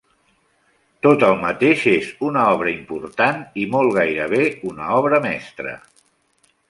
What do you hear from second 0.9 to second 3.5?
Tot el mateix és una obra important